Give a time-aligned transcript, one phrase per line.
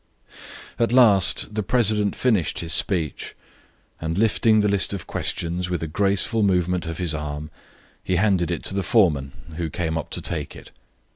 [0.79, 3.35] At last the president finished his speech,
[3.99, 7.51] and lifting the list of questions with a graceful movement of his arm
[8.03, 10.71] he handed it to the foreman, who came up to take it.